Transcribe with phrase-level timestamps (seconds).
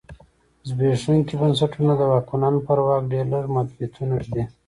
[0.67, 4.43] زبېښونکي بنسټونه د واکمنانو پر واک ډېر لږ محدودیتونه ږدي.